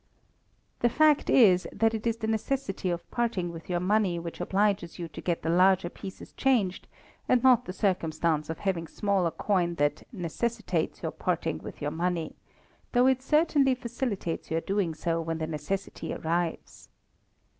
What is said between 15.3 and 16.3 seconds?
the necessity